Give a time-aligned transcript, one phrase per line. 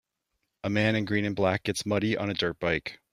[0.63, 2.99] A man in green and black gets muddy on a dirt bike.